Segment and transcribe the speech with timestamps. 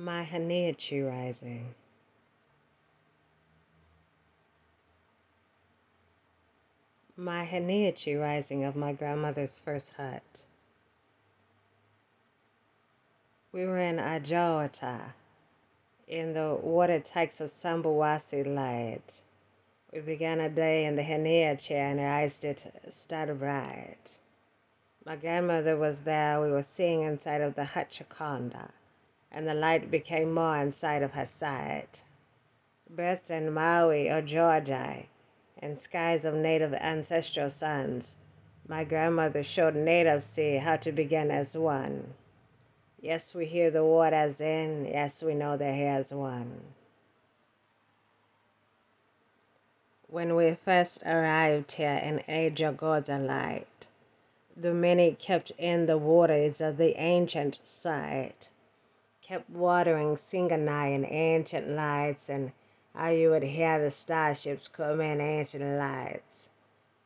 [0.00, 1.74] My Haniachi Rising.
[7.16, 10.46] My Haniachi Rising of my grandmother's first hut.
[13.50, 15.14] We were in Ajawata,
[16.06, 19.20] in the water tanks of Sambawasi light.
[19.92, 24.20] We began a day in the Haniachi and raised it started bright.
[25.04, 26.40] My grandmother was there.
[26.40, 27.90] We were seeing inside of the hut
[29.30, 32.02] and the light became more inside of her sight.
[32.92, 35.04] Birthed in Maui or Georgia,
[35.60, 38.16] in skies of native ancestral suns,
[38.66, 42.14] my grandmother showed native sea how to begin as one.
[43.00, 46.60] Yes, we hear the waters in, yes, we know here as one.
[50.08, 53.86] When we first arrived here in age of God's and light,
[54.56, 58.50] the many kept in the waters of the ancient site
[59.28, 62.50] kept watering Singanai and ancient lights, and
[62.94, 66.48] how you would hear the starships come in ancient lights.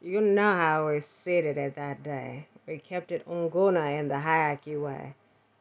[0.00, 2.48] You know how we seated it that day.
[2.66, 5.14] We kept it unguna in the hierarchy way.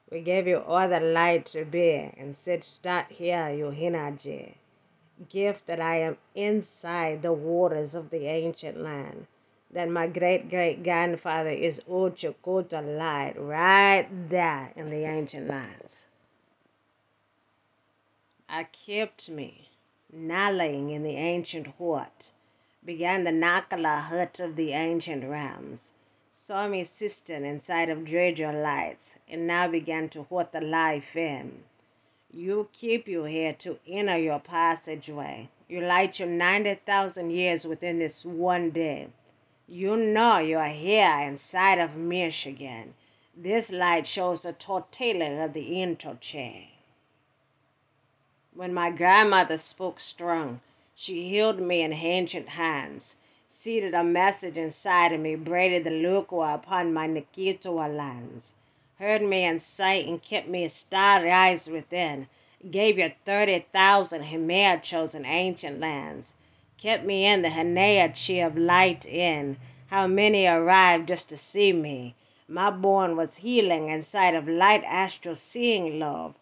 [0.10, 4.56] We gave you all the light to be, and said, Start here, you hinaji.
[5.30, 9.28] Gift that I am inside the waters of the ancient land.
[9.70, 16.08] That my great great grandfather is Uchukuta light right there in the ancient lands.
[18.50, 19.68] I kept me,
[20.10, 22.32] nallying in the ancient hut,
[22.86, 25.94] began the Nakala hut of the ancient rams,
[26.32, 31.66] saw me cistern inside of Drejo lights, and now began to hut the life in.
[32.32, 35.50] You keep you here to enter your passageway.
[35.68, 39.10] You light your 90,000 years within this one day.
[39.68, 42.94] You know you're here inside of Michigan.
[43.36, 46.77] This light shows the totality of the interchange.
[48.60, 50.62] When my grandmother spoke strong,
[50.96, 56.56] she held me in ancient hands, seated a message inside of me, braided the lukwa
[56.56, 58.56] upon my Nikitawa lands,
[58.98, 62.28] heard me in sight and kept me starry eyes within,
[62.72, 66.36] gave you thirty thousand Himea chosen ancient lands,
[66.80, 72.16] kept me in the Haneachi of light in, how many arrived just to see me.
[72.48, 76.34] My born was healing inside of light astral seeing love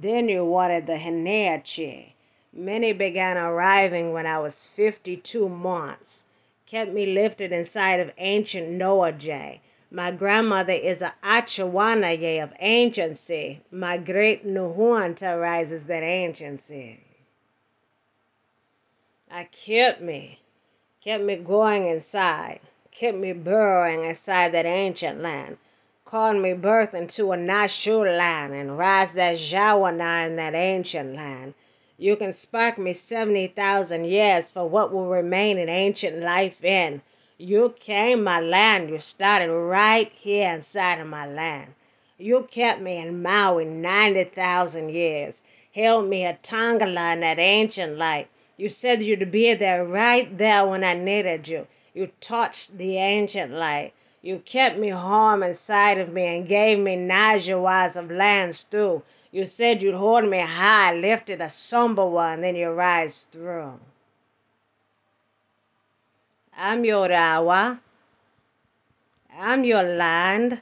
[0.00, 2.12] then you wanted the Heneachi.
[2.50, 6.26] Many began arriving when I was 52 months.
[6.64, 9.60] Kept me lifted inside of ancient Noah J.
[9.90, 13.60] My grandmother is a Achawana of anciency.
[13.70, 16.98] My great Nuhuanta rises that anciency.
[19.30, 20.40] I kept me,
[21.02, 22.60] kept me going inside,
[22.90, 25.58] kept me burrowing inside that ancient land
[26.04, 31.54] called me birth into a Nashu land and rise that Jawana in that ancient land.
[31.96, 37.02] You can spark me 70,000 years for what will remain in ancient life in.
[37.38, 41.72] You came my land, you started right here inside of my land.
[42.18, 45.42] You kept me in Maui 90,000 years,
[45.72, 48.28] held me at Tongala in that ancient light.
[48.56, 51.68] You said you'd be there right there when I needed you.
[51.94, 53.92] You touched the ancient light.
[54.22, 59.02] You kept me home inside of me and gave me najawas of lands through.
[59.32, 63.80] You said you'd hold me high, lifted a somber one, then you rise through.
[66.56, 67.80] I'm your Rawa.
[69.36, 70.60] I'm your land.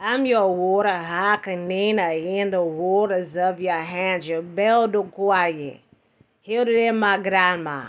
[0.00, 4.26] I'm your water, Hakanina, in the waters of your hands.
[4.26, 5.80] You build Ukwaye.
[6.40, 7.88] Healed it in my grandma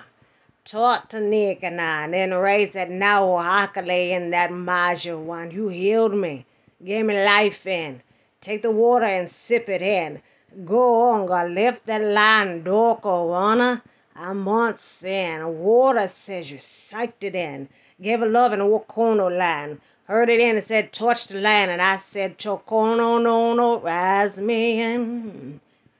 [0.65, 5.51] taught and then raised that now Hakale in that Maja one.
[5.51, 6.47] You healed me,
[6.83, 8.01] gave me life in.
[8.41, 10.23] Take the water and sip it in.
[10.65, 13.83] Go on, go lift that line, Doko, wanna.
[14.15, 15.59] I'm on sin.
[15.59, 17.69] Water says you psyched it in.
[18.01, 19.81] Gave a love in a Wakono land.
[20.05, 21.69] Heard it in and said, touch the land.
[21.69, 25.59] And I said, Chokono, no, no, rise me in.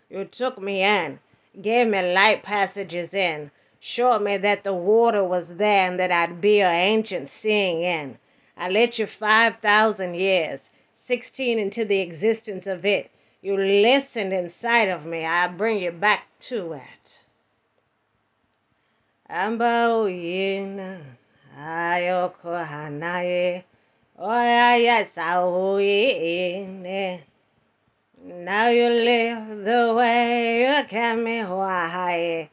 [0.10, 1.20] You took me in.
[1.62, 3.52] Gave me light passages in
[3.86, 8.18] showed me that the water was there and that I'd be an ancient seeing in.
[8.58, 13.12] I let you 5,000 years, 16 into the existence of it.
[13.44, 15.24] You listened inside of me.
[15.24, 17.24] I bring you back to it.
[19.30, 21.04] Ambaoyena,
[21.56, 22.66] ayoko.
[28.24, 32.50] Now you live the way you can me why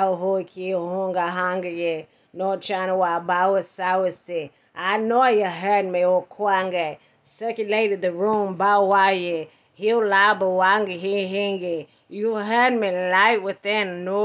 [0.00, 2.06] Ahoki honga hangaye.
[2.34, 4.50] No chana wa bawa sawase.
[4.74, 6.98] I know you heard me, oh, O Kwange.
[7.22, 9.48] Circulated the room, bawaye.
[9.78, 11.86] Hiulabawangi hingi.
[12.08, 14.04] You heard me light within.
[14.04, 14.16] No,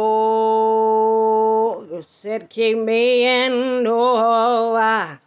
[1.91, 3.83] you said keep me in.
[3.83, 5.17] No, I,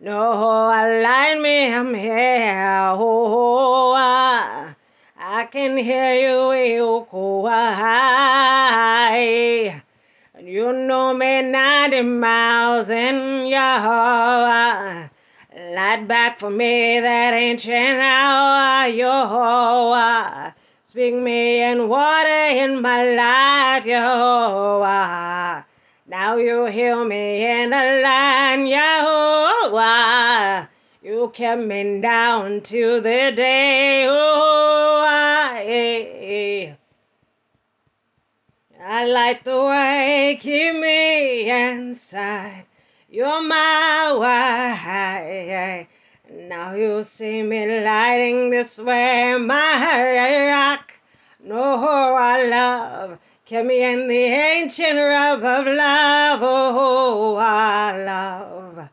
[0.00, 1.72] no, I light me.
[1.74, 2.92] I'm here.
[2.92, 4.74] Oh, oh I,
[5.16, 6.52] I can hear you.
[6.52, 9.22] You go high.
[10.40, 13.58] You know me 90 miles in your
[15.54, 20.54] Light back for me that ancient hour, Yehovah.
[20.82, 25.64] Speak me in water in my life, Yehovah.
[26.06, 30.68] Now you heal me in the land, Yehovah.
[31.02, 34.42] You kept me down to the day, oh,
[39.02, 42.66] I, like the way, you keep me inside.
[43.10, 45.88] You're my why.
[46.30, 50.92] Now you see me lighting this way, my rock.
[51.42, 51.84] No,
[52.14, 53.18] I love.
[53.44, 56.40] Keep me in the ancient rub of love.
[56.40, 58.88] Oh, I love.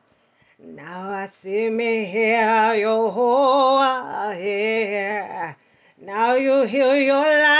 [0.57, 5.55] Now I see me here, yo, I hear.
[6.01, 7.58] Now you heal your land.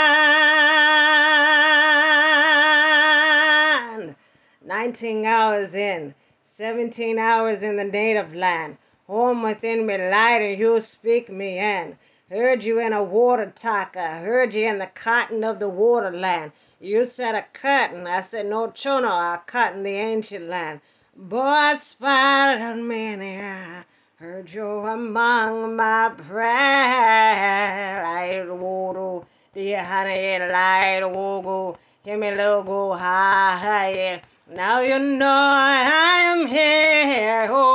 [4.90, 6.16] Nineteen hours in.
[6.42, 8.76] Seventeen hours in the native land,
[9.06, 11.96] home within me light, and you speak me in.
[12.28, 16.50] Heard you in a water taka, heard you in the cotton of the waterland.
[16.80, 20.80] You said a cotton, I said no chono, a cotton the ancient land.
[21.14, 23.84] Boy, I spied on many, I
[24.16, 28.02] heard you among my prayer.
[28.02, 34.20] Light water, dear honey, light water, hear me logo high.
[34.52, 37.46] Now you know I am here.
[37.50, 37.72] Oh,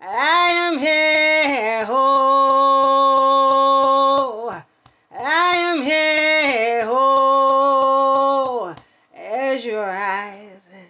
[0.00, 1.84] I am here.
[1.88, 3.02] Oh,
[5.10, 6.84] I am here.
[6.86, 8.72] Oh,
[9.16, 10.86] as your eyes and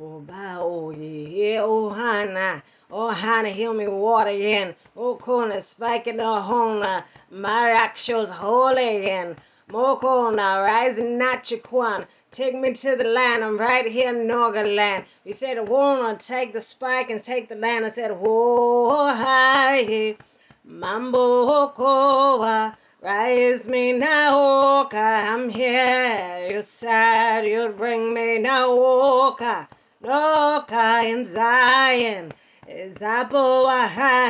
[0.00, 2.62] oh, by oh, yeah, oh, Hannah.
[2.92, 4.76] Oh, Hannah, heal me water in.
[4.96, 7.02] Oh, corner, spike in the home.
[7.28, 9.34] My rock shows holy in.
[9.68, 12.06] Moko now rising Nachikwan.
[12.30, 13.42] Take me to the land.
[13.42, 15.06] I'm right here in Norga land.
[15.24, 17.84] You said, wanna take the spike and take the land.
[17.84, 20.16] I said, whoa, hi,
[20.64, 22.78] Mambo Koa.
[23.02, 24.96] Rise me now, Oka.
[24.96, 26.48] I'm here.
[26.48, 29.68] You said you'd bring me now, Oka.
[30.00, 32.32] Noka in Zion.
[32.68, 34.26] Zapoahana,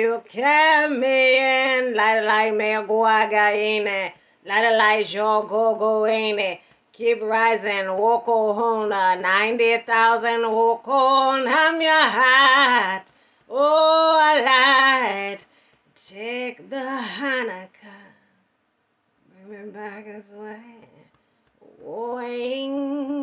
[0.00, 1.94] you kept me in.
[1.94, 4.12] Light, light, me guagaine.
[4.50, 6.58] Light, light, jo go go in.
[6.92, 9.14] Keep rising, woko hona.
[9.20, 11.46] 90,000 walk on.
[11.46, 13.04] Uh, I'm your heart.
[13.48, 15.46] Oh, I light.
[15.94, 18.10] Take the Hanukkah.
[19.46, 20.58] Bring me back this way.
[21.84, 23.20] Wing.